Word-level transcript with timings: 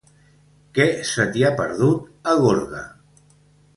Què 0.77 0.87
se 1.11 1.27
t'hi 1.35 1.45
ha 1.49 1.53
perdut, 1.61 2.09
a 2.33 2.37
Gorga? 2.47 2.85